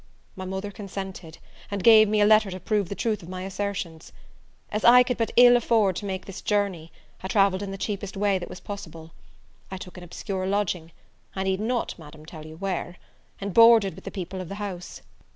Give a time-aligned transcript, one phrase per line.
[0.35, 1.37] My mother consented,
[1.69, 4.11] and gave me a letter to prove the truth of my assertions.
[4.71, 8.17] As I could but ill afford to make this journey, I travelled in the cheapest
[8.17, 9.11] way that was possible.
[9.69, 10.91] I took an obscure lodging,
[11.35, 12.95] I need not, Madam, tell you where,
[13.39, 15.03] and boarded with the people of the house.